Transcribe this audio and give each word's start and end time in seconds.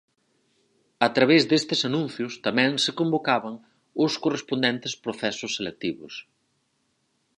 A 1.07 1.09
través 1.15 1.41
destes 1.51 1.81
anuncios 1.89 2.33
tamén 2.45 2.71
se 2.83 2.91
convocaban 2.99 3.53
os 4.05 4.13
correspondentes 4.23 4.93
procesos 5.03 5.51
selectivos. 5.57 6.13